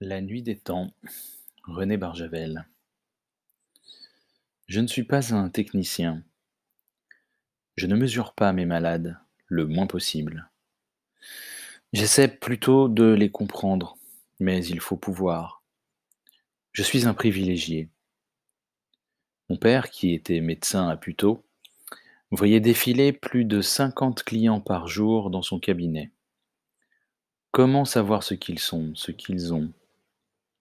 [0.00, 0.92] La nuit des temps,
[1.64, 2.68] René Barjavel.
[4.68, 6.22] Je ne suis pas un technicien.
[7.74, 9.18] Je ne mesure pas mes malades
[9.48, 10.48] le moins possible.
[11.92, 13.98] J'essaie plutôt de les comprendre,
[14.38, 15.64] mais il faut pouvoir.
[16.70, 17.88] Je suis un privilégié.
[19.48, 21.44] Mon père, qui était médecin à Puteaux,
[22.30, 26.12] voyait défiler plus de 50 clients par jour dans son cabinet.
[27.50, 29.72] Comment savoir ce qu'ils sont, ce qu'ils ont?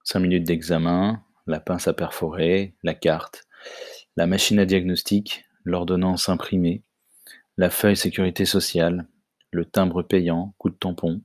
[0.10, 3.46] Cinq minutes d'examen, la pince à perforer, la carte,
[4.16, 6.82] la machine à diagnostic, l'ordonnance imprimée,
[7.58, 9.06] la feuille sécurité sociale,
[9.52, 11.22] le timbre payant, coup de tampon.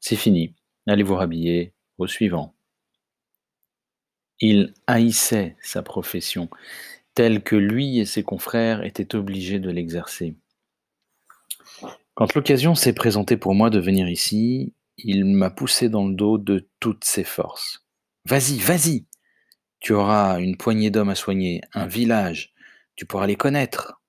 [0.00, 0.54] C'est fini,
[0.86, 2.54] allez vous rhabiller, au suivant.
[4.40, 6.48] Il haïssait sa profession,
[7.12, 10.34] telle que lui et ses confrères étaient obligés de l'exercer.
[12.14, 16.38] Quand l'occasion s'est présentée pour moi de venir ici, il m'a poussé dans le dos
[16.38, 17.84] de toutes ses forces.
[18.28, 19.06] Vas-y, vas-y.
[19.80, 22.52] Tu auras une poignée d'hommes à soigner, un village.
[22.94, 24.02] Tu pourras les connaître.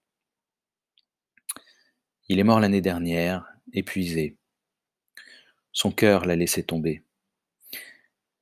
[2.28, 4.36] Il est mort l'année dernière, épuisé.
[5.72, 7.02] Son cœur l'a laissé tomber.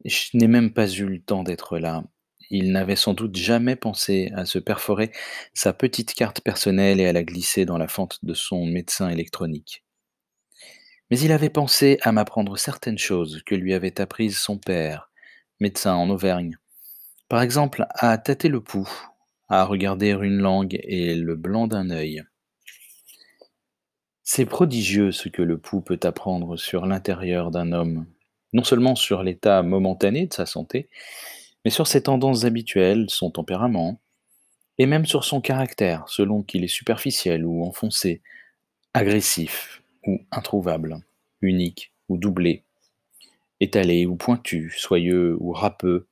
[0.03, 2.03] Je n'ai même pas eu le temps d'être là.
[2.49, 5.11] Il n'avait sans doute jamais pensé à se perforer
[5.53, 9.83] sa petite carte personnelle et à la glisser dans la fente de son médecin électronique.
[11.11, 15.06] Mais il avait pensé à m'apprendre certaines choses que lui avait apprises son père,
[15.59, 16.57] médecin en Auvergne.
[17.29, 18.89] Par exemple, à tâter le pouls,
[19.49, 22.23] à regarder une langue et le blanc d'un œil.
[24.23, 28.05] C'est prodigieux ce que le pouls peut apprendre sur l'intérieur d'un homme,
[28.53, 30.89] non seulement sur l'état momentané de sa santé,
[31.63, 34.01] mais sur ses tendances habituelles, son tempérament,
[34.77, 38.21] et même sur son caractère, selon qu'il est superficiel ou enfoncé,
[38.93, 40.99] agressif ou introuvable,
[41.41, 42.63] unique ou doublé,
[43.59, 46.07] étalé ou pointu, soyeux ou râpeux,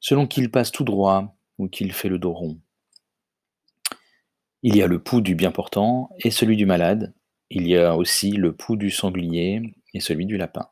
[0.00, 2.60] selon qu'il passe tout droit ou qu'il fait le dos rond.
[4.62, 7.14] Il y a le pouls du bien portant et celui du malade,
[7.50, 10.68] il y a aussi le pouls du sanglier et celui du lapin.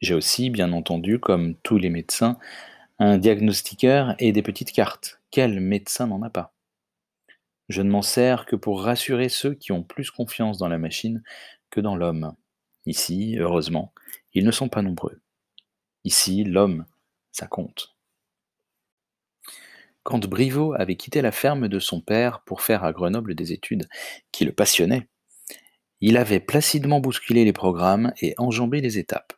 [0.00, 2.38] J'ai aussi, bien entendu, comme tous les médecins,
[2.98, 5.20] un diagnostiqueur et des petites cartes.
[5.30, 6.54] Quel médecin n'en a pas?
[7.68, 11.22] Je ne m'en sers que pour rassurer ceux qui ont plus confiance dans la machine
[11.70, 12.34] que dans l'homme.
[12.84, 13.92] Ici, heureusement,
[14.34, 15.20] ils ne sont pas nombreux.
[16.04, 16.86] Ici, l'homme,
[17.30, 17.96] ça compte.
[20.02, 23.88] Quand Briveau avait quitté la ferme de son père pour faire à Grenoble des études
[24.32, 25.08] qui le passionnaient,
[26.00, 29.34] il avait placidement bousculé les programmes et enjambé les étapes.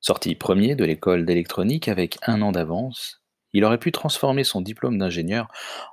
[0.00, 3.22] Sorti premier de l'école d'électronique avec un an d'avance,
[3.52, 5.48] il aurait pu transformer son diplôme d'ingénieur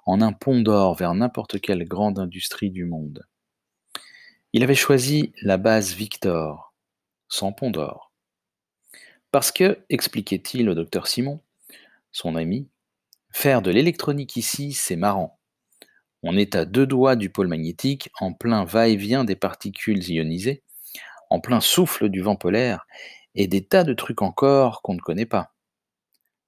[0.06, 3.28] en un pont d'or vers n'importe quelle grande industrie du monde.
[4.54, 6.69] Il avait choisi la base Victor,
[7.30, 8.12] sans pont d'or.
[9.32, 11.40] Parce que, expliquait-il au docteur Simon,
[12.12, 12.68] son ami,
[13.32, 15.40] faire de l'électronique ici, c'est marrant.
[16.24, 20.64] On est à deux doigts du pôle magnétique, en plein va-et-vient des particules ionisées,
[21.30, 22.86] en plein souffle du vent polaire,
[23.36, 25.54] et des tas de trucs encore qu'on ne connaît pas.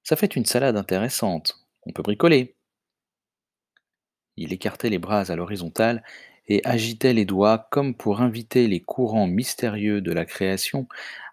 [0.04, 2.56] Ça fait une salade intéressante, on peut bricoler.
[4.38, 6.04] Il écartait les bras à l'horizontale
[6.52, 10.86] et agitait les doigts comme pour inviter les courants mystérieux de la création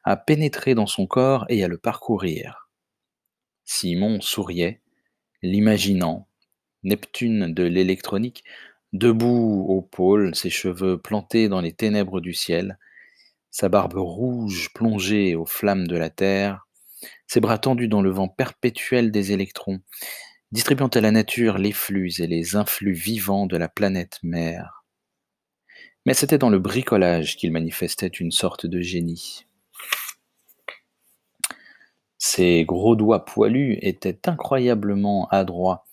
[0.04, 2.68] à pénétrer dans son corps et à le parcourir.
[3.64, 4.80] Simon souriait,
[5.42, 6.28] l'imaginant,
[6.84, 8.44] Neptune de l'électronique,
[8.92, 12.78] debout au pôle, ses cheveux plantés dans les ténèbres du ciel,
[13.50, 16.68] sa barbe rouge plongée aux flammes de la terre,
[17.26, 19.80] ses bras tendus dans le vent perpétuel des électrons,
[20.52, 24.77] distribuant à la nature les flux et les influx vivants de la planète mère.
[26.08, 29.44] Mais c'était dans le bricolage qu'il manifestait une sorte de génie.
[32.16, 35.84] Ses gros doigts poilus étaient incroyablement adroits,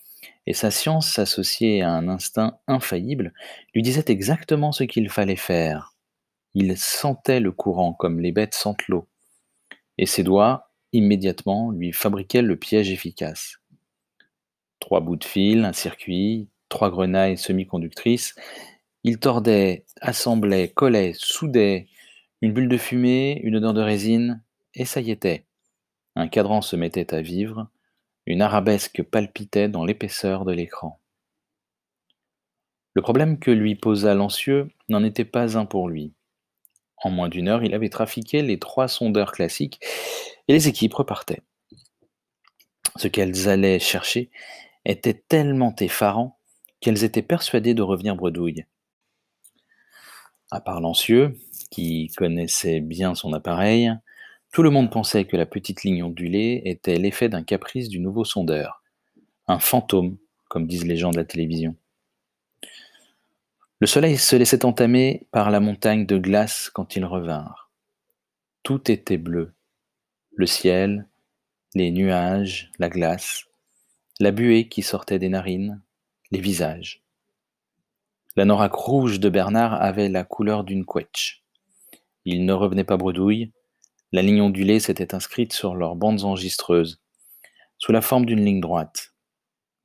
[0.47, 3.33] et sa science associée à un instinct infaillible
[3.73, 5.93] lui disait exactement ce qu'il fallait faire.
[6.53, 9.09] Il sentait le courant comme les bêtes sentent l'eau,
[9.97, 13.57] et ses doigts, immédiatement, lui fabriquaient le piège efficace.
[14.79, 18.33] Trois bouts de fil, un circuit, trois grenailles semi-conductrices,
[19.07, 21.85] il tordait, assemblait, collait, soudait,
[22.41, 24.41] une bulle de fumée, une odeur de résine,
[24.73, 25.45] et ça y était.
[26.15, 27.69] Un cadran se mettait à vivre,
[28.25, 30.99] une arabesque palpitait dans l'épaisseur de l'écran.
[32.95, 36.15] Le problème que lui posa Lancieux n'en était pas un pour lui.
[36.97, 39.81] En moins d'une heure, il avait trafiqué les trois sondeurs classiques
[40.47, 41.43] et les équipes repartaient.
[42.95, 44.31] Ce qu'elles allaient chercher
[44.83, 46.39] était tellement effarant
[46.79, 48.65] qu'elles étaient persuadées de revenir bredouille
[50.55, 51.37] à part Lancieux,
[51.69, 53.93] qui connaissait bien son appareil,
[54.53, 58.23] Tout le monde pensait que la petite ligne ondulée était l'effet d'un caprice du nouveau
[58.23, 58.81] sondeur,
[59.47, 60.17] un fantôme,
[60.47, 61.75] comme disent les gens de la télévision.
[63.81, 67.69] Le soleil se laissait entamer par la montagne de glace quand ils revinrent.
[68.63, 69.53] Tout était bleu.
[70.37, 71.09] Le ciel,
[71.73, 73.43] les nuages, la glace,
[74.21, 75.81] la buée qui sortait des narines,
[76.31, 77.04] les visages.
[78.37, 81.37] La norac rouge de Bernard avait la couleur d'une couette.
[82.25, 83.53] Il ne revenait pas bredouille,
[84.11, 87.01] la ligne ondulée s'était inscrite sur leurs bandes enregistreuses,
[87.77, 89.13] sous la forme d'une ligne droite.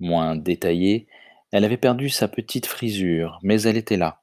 [0.00, 1.06] Moins détaillée,
[1.52, 4.20] elle avait perdu sa petite frisure, mais elle était là.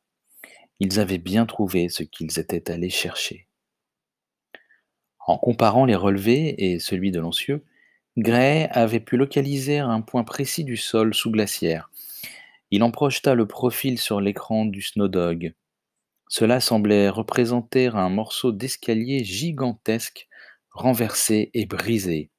[0.81, 3.47] Ils avaient bien trouvé ce qu'ils étaient allés chercher.
[5.25, 7.65] En comparant les relevés et celui de Lancieux,
[8.18, 11.89] Gray avait pu localiser un point précis du sol sous glaciaire.
[12.69, 15.54] Il en projeta le profil sur l'écran du Snowdog.
[16.28, 20.28] Cela semblait représenter un morceau d'escalier gigantesque,
[20.72, 22.30] renversé et brisé.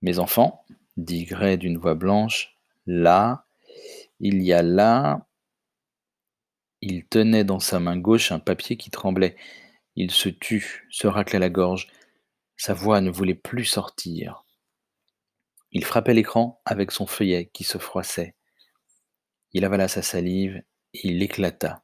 [0.00, 0.64] Mes enfants,
[0.96, 2.56] dit Gray d'une voix blanche,
[2.86, 3.44] là,
[4.18, 5.26] il y a là.
[6.80, 9.36] Il tenait dans sa main gauche un papier qui tremblait.
[9.96, 11.88] Il se tut, se raclait la gorge.
[12.56, 14.44] Sa voix ne voulait plus sortir.
[15.72, 18.34] Il frappait l'écran avec son feuillet qui se froissait.
[19.52, 20.62] Il avala sa salive
[20.94, 21.82] et il éclata.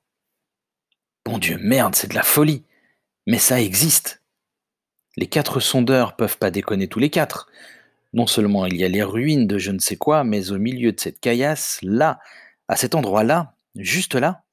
[1.25, 2.65] Bon Dieu, merde, c'est de la folie.
[3.27, 4.23] Mais ça existe.
[5.17, 7.49] Les quatre sondeurs peuvent pas déconner tous les quatre.
[8.13, 10.93] Non seulement il y a les ruines de je ne sais quoi, mais au milieu
[10.93, 12.21] de cette caillasse, là,
[12.69, 14.45] à cet endroit-là, juste là,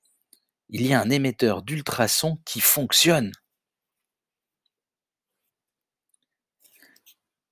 [0.69, 3.31] il y a un émetteur d'ultrasons qui fonctionne.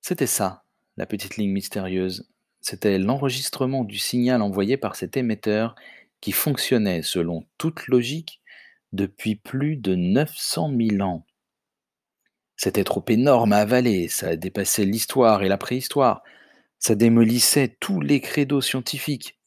[0.01, 0.63] C'était ça,
[0.97, 2.27] la petite ligne mystérieuse.
[2.61, 5.75] C'était l'enregistrement du signal envoyé par cet émetteur
[6.21, 8.41] qui fonctionnait, selon toute logique,
[8.93, 11.25] depuis plus de 900 000 ans.
[12.55, 16.21] C'était trop énorme à avaler, ça dépassait l'histoire et la préhistoire,
[16.77, 19.39] ça démolissait tous les credos scientifiques.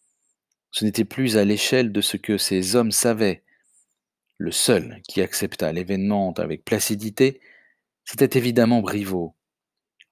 [0.73, 3.45] Ce n'était plus à l'échelle de ce que ces hommes savaient.
[4.39, 7.41] Le seul qui accepta l'événement avec placidité,
[8.05, 9.37] c'était évidemment Briveau,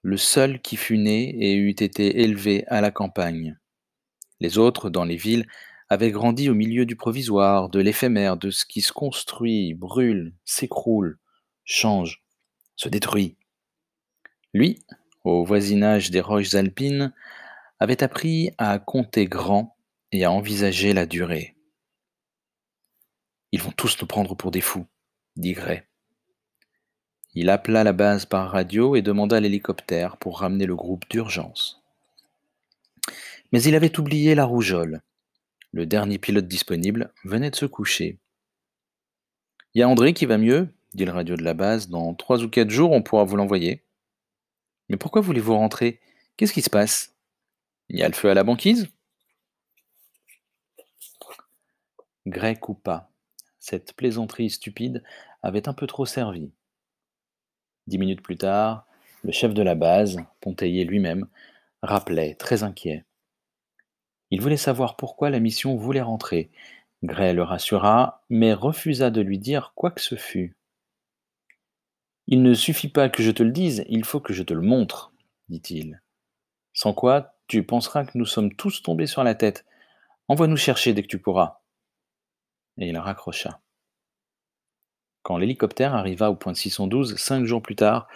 [0.03, 3.57] le seul qui fut né et eût été élevé à la campagne.
[4.41, 5.47] Les autres, dans les villes,
[5.89, 11.17] avaient grandi au milieu du provisoire, de l'éphémère, de ce qui se construit, brûle, s'écroule,
[11.63, 12.23] change
[12.75, 13.37] se détruit.
[14.53, 14.83] Lui,
[15.23, 17.13] au voisinage des roches alpines,
[17.79, 19.77] avait appris à compter grand
[20.11, 21.55] et à envisager la durée.
[23.51, 24.87] Ils vont tous nous prendre pour des fous,
[25.35, 25.83] dit Gray.
[27.35, 31.83] Il appela la base par radio et demanda l'hélicoptère pour ramener le groupe d'urgence.
[33.51, 35.01] Mais il avait oublié la rougeole.
[35.71, 38.19] Le dernier pilote disponible venait de se coucher.
[39.73, 40.69] Il y a André qui va mieux?
[40.93, 41.89] dit le radio de la base.
[41.89, 43.83] Dans trois ou quatre jours, on pourra vous l'envoyer.
[44.89, 45.99] Mais pourquoi voulez-vous rentrer?
[46.37, 47.15] Qu'est-ce qui se passe?
[47.89, 48.87] Il y a le feu à la banquise?
[52.27, 53.09] Gray coupa.
[53.59, 55.03] Cette plaisanterie stupide
[55.41, 56.51] avait un peu trop servi.
[57.87, 58.85] Dix minutes plus tard,
[59.23, 61.27] le chef de la base, Ponteillé lui-même,
[61.81, 63.05] rappelait, très inquiet.
[64.31, 66.49] Il voulait savoir pourquoi la mission voulait rentrer.
[67.03, 70.55] Gray le rassura, mais refusa de lui dire quoi que ce fût.
[72.27, 74.61] Il ne suffit pas que je te le dise, il faut que je te le
[74.61, 75.13] montre,
[75.49, 76.01] dit-il.
[76.73, 79.65] Sans quoi, tu penseras que nous sommes tous tombés sur la tête.
[80.29, 81.61] Envoie-nous chercher dès que tu pourras.
[82.77, 83.59] Et il raccrocha.
[85.23, 88.07] Quand l'hélicoptère arriva au point 612, cinq jours plus tard,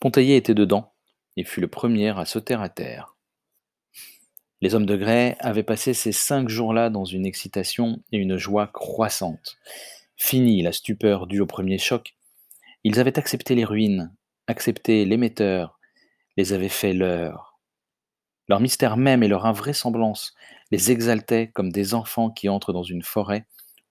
[0.00, 0.92] Pontaillet était dedans
[1.36, 3.16] et fut le premier à sauter à terre.
[4.60, 8.66] Les hommes de grès avaient passé ces cinq jours-là dans une excitation et une joie
[8.66, 9.58] croissantes.
[10.16, 12.16] Fini la stupeur due au premier choc,
[12.82, 14.12] ils avaient accepté les ruines,
[14.46, 15.78] accepté l'émetteur,
[16.36, 17.60] les avaient fait leurs.
[18.48, 20.34] Leur mystère même et leur invraisemblance
[20.70, 23.46] les exaltaient comme des enfants qui entrent dans une forêt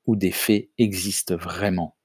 [0.08, 1.96] où des faits existent vraiment.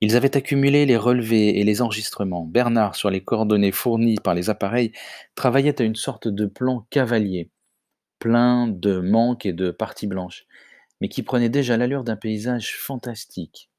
[0.00, 2.44] Ils avaient accumulé les relevés et les enregistrements.
[2.44, 4.92] Bernard, sur les coordonnées fournies par les appareils,
[5.34, 7.50] travaillait à une sorte de plan cavalier,
[8.18, 10.46] plein de manques et de parties blanches,
[11.00, 13.70] mais qui prenait déjà l'allure d'un paysage fantastique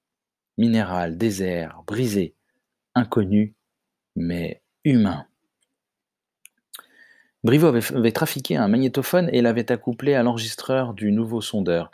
[0.59, 2.35] minéral, désert, brisé,
[2.93, 3.55] inconnu,
[4.15, 5.25] mais humain.
[7.45, 11.89] Brivo avait, trafiqué un magnétophone et l'avait accouplé à l'enregistreur du nouveau sondeur.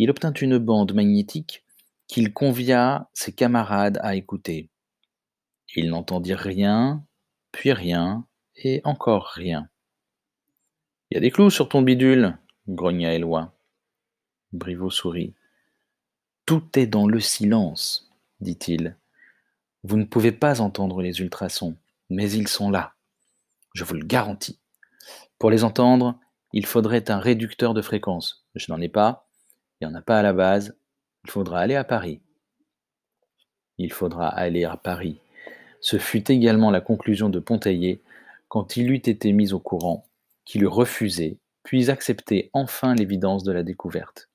[0.00, 1.64] Il obtint une bande magnétique
[2.08, 4.70] qu'il convia ses camarades à écouter.
[5.74, 7.04] Ils n'entendirent rien,
[7.52, 9.68] puis rien, et encore rien.
[11.10, 12.36] Il y a des clous sur ton bidule,
[12.68, 13.54] grogna Éloi.
[14.52, 15.34] Briveau sourit.
[16.46, 18.96] Tout est dans le silence, dit-il.
[19.84, 21.76] Vous ne pouvez pas entendre les ultrasons,
[22.10, 22.94] mais ils sont là.
[23.74, 24.60] Je vous le garantis.
[25.38, 26.18] Pour les entendre,
[26.52, 28.46] il faudrait un réducteur de fréquence.
[28.54, 29.28] Je n'en ai pas,
[29.80, 30.76] il n'y en a pas à la base.
[31.24, 32.20] Il faudra aller à Paris.
[33.78, 35.20] Il faudra aller à Paris.
[35.80, 38.02] Ce fut également la conclusion de Ponteiller
[38.48, 40.06] quand il eut été mis au courant,
[40.44, 44.28] qu'il eut refusé, puis accepté enfin l'évidence de la découverte.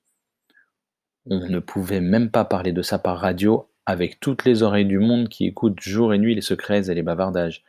[1.30, 4.98] On ne pouvait même pas parler de ça par radio avec toutes les oreilles du
[4.98, 7.64] monde qui écoutent jour et nuit les secrets et les bavardages.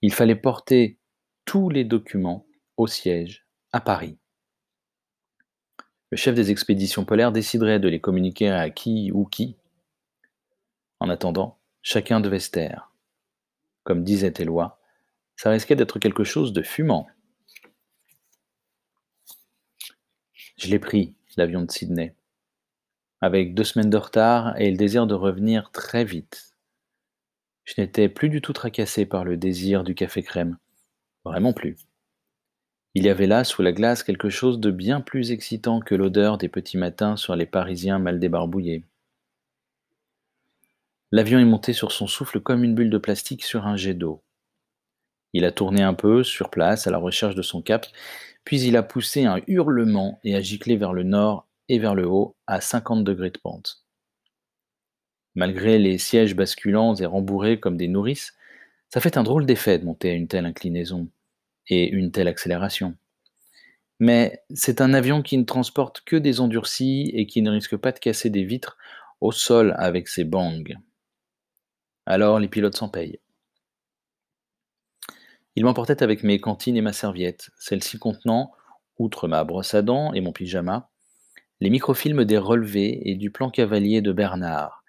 [0.00, 0.98] Il fallait porter
[1.44, 2.44] tous les documents
[2.76, 4.18] au siège, à Paris.
[6.12, 9.56] Le chef des expéditions polaires déciderait de les communiquer à qui ou qui?
[11.00, 12.92] En attendant, chacun devait se taire.
[13.82, 14.78] Comme disait Éloi,
[15.36, 17.08] ça risquait d'être quelque chose de fumant.
[20.58, 22.14] Je l'ai pris, l'avion de Sydney
[23.22, 26.56] avec deux semaines de retard et le désir de revenir très vite.
[27.64, 30.58] Je n'étais plus du tout tracassé par le désir du café crème.
[31.24, 31.76] Vraiment plus.
[32.94, 36.36] Il y avait là, sous la glace, quelque chose de bien plus excitant que l'odeur
[36.36, 38.84] des petits matins sur les Parisiens mal débarbouillés.
[41.10, 44.22] L'avion est monté sur son souffle comme une bulle de plastique sur un jet d'eau.
[45.32, 47.86] Il a tourné un peu sur place à la recherche de son cap,
[48.44, 52.06] puis il a poussé un hurlement et a giclé vers le nord et vers le
[52.06, 53.86] haut à 50 degrés de pente.
[55.34, 58.34] Malgré les sièges basculants et rembourrés comme des nourrices,
[58.90, 61.08] ça fait un drôle d'effet de monter à une telle inclinaison
[61.68, 62.96] et une telle accélération.
[63.98, 67.92] Mais c'est un avion qui ne transporte que des endurcis et qui ne risque pas
[67.92, 68.76] de casser des vitres
[69.20, 70.64] au sol avec ses bangs.
[72.06, 73.20] Alors les pilotes s'en payent.
[75.54, 78.52] Il m'emportait avec mes cantines et ma serviette, celle-ci contenant,
[78.98, 80.90] outre ma brosse à dents et mon pyjama,
[81.60, 84.82] les microfilms des relevés et du plan cavalier de Bernard,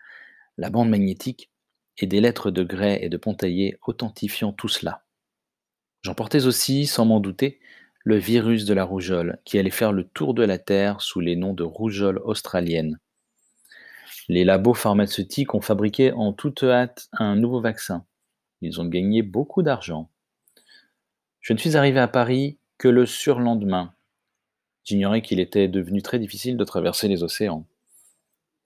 [0.57, 1.51] la bande magnétique
[1.97, 5.02] et des lettres de Gray et de Pontaillet authentifiant tout cela.
[6.03, 7.59] J'emportais aussi, sans m'en douter,
[8.03, 11.35] le virus de la rougeole, qui allait faire le tour de la Terre sous les
[11.35, 12.99] noms de rougeole australienne.
[14.29, 18.05] Les labos pharmaceutiques ont fabriqué en toute hâte un nouveau vaccin.
[18.61, 20.09] Ils ont gagné beaucoup d'argent.
[21.41, 23.93] Je ne suis arrivé à Paris que le surlendemain,
[24.83, 27.65] J'ignorais qu'il était devenu très difficile de traverser les océans.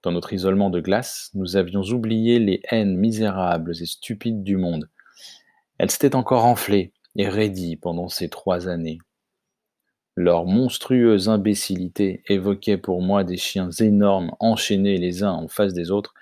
[0.01, 4.89] Dans notre isolement de glace, nous avions oublié les haines misérables et stupides du monde.
[5.77, 8.99] Elles s'étaient encore enflées et raidies pendant ces trois années.
[10.15, 15.91] Leur monstrueuse imbécilité évoquait pour moi des chiens énormes enchaînés les uns en face des
[15.91, 16.13] autres,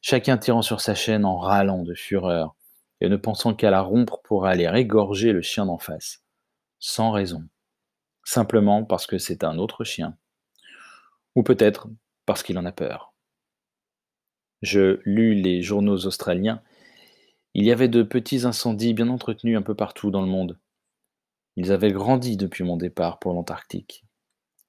[0.00, 2.56] chacun tirant sur sa chaîne en râlant de fureur
[3.00, 6.22] et ne pensant qu'à la rompre pour aller égorger le chien d'en face,
[6.78, 7.44] sans raison
[8.26, 10.18] simplement parce que c'est un autre chien.
[11.34, 11.88] Ou peut-être
[12.26, 13.14] parce qu'il en a peur.
[14.62, 16.60] Je lus les journaux australiens.
[17.58, 20.58] Il y avait de petits incendies bien entretenus un peu partout dans le monde.
[21.56, 24.04] Ils avaient grandi depuis mon départ pour l'Antarctique.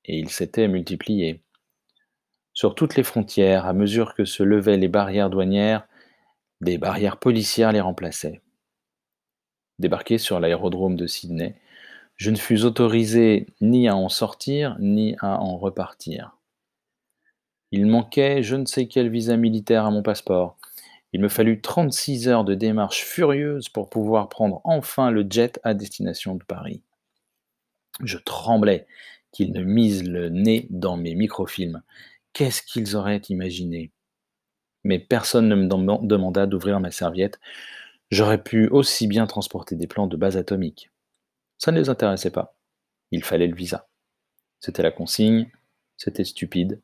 [0.05, 1.43] Et ils s'étaient multipliés.
[2.53, 5.85] Sur toutes les frontières, à mesure que se levaient les barrières douanières,
[6.61, 8.41] des barrières policières les remplaçaient.
[9.79, 11.59] Débarqué sur l'aérodrome de Sydney,
[12.15, 16.37] je ne fus autorisé ni à en sortir, ni à en repartir.
[17.73, 20.56] Il manquait je ne sais quel visa militaire à mon passeport.
[21.13, 25.73] Il me fallut 36 heures de démarche furieuse pour pouvoir prendre enfin le jet à
[25.73, 26.81] destination de Paris.
[28.03, 28.87] Je tremblais
[29.31, 31.81] qu'ils ne misent le nez dans mes microfilms.
[32.33, 33.91] Qu'est-ce qu'ils auraient imaginé?
[34.83, 35.67] Mais personne ne me
[36.05, 37.39] demanda d'ouvrir ma serviette.
[38.11, 40.91] J'aurais pu aussi bien transporter des plans de base atomique.
[41.57, 42.55] Ça ne les intéressait pas.
[43.11, 43.87] Il fallait le visa.
[44.59, 45.49] C'était la consigne,
[45.97, 46.81] c'était stupide,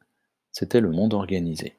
[0.51, 1.77] c'était le monde organisé.